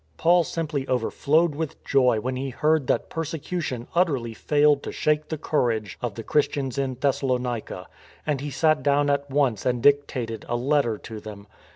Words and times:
Paul 0.17 0.43
simply 0.43 0.87
overflowed 0.89 1.53
with 1.53 1.83
joy 1.83 2.19
when 2.19 2.35
he 2.35 2.49
heard 2.49 2.87
that 2.87 3.07
persecution 3.11 3.87
utterly 3.93 4.33
failed 4.33 4.81
to 4.81 4.91
shake 4.91 5.29
the 5.29 5.37
courage 5.37 5.99
of 6.01 6.15
the 6.15 6.23
Christians 6.23 6.79
in 6.79 6.95
Thessalonica, 6.95 7.87
and 8.25 8.41
he 8.41 8.49
sat 8.49 8.81
down 8.81 9.11
at 9.11 9.29
once 9.29 9.63
and 9.63 9.79
dictated 9.83 10.43
a 10.49 10.55
letter 10.55 10.97
to 10.97 11.19
them. 11.19 11.45